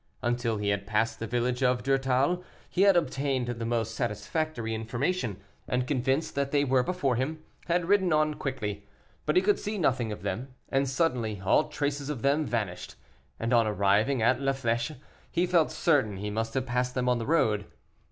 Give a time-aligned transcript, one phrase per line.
[0.23, 5.37] Until he had passed the village of Durtal, he had obtained the most satisfactory information,
[5.67, 8.87] and, convinced that they were before him, had ridden on quickly.
[9.27, 12.95] But he could see nothing of them, and suddenly all traces of them vanished,
[13.39, 14.95] and on arriving at La Flèche
[15.29, 17.67] he felt certain he must have passed them on the road.